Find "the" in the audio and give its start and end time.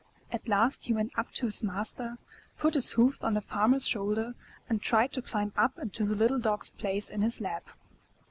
3.35-3.39, 6.05-6.15